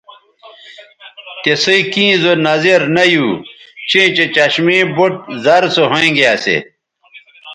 [1.43, 3.27] تِسئ کیں زو نظر نہ یو
[3.89, 6.57] چیں چہء چشمے بُٹ زر سو ھوینگے اسی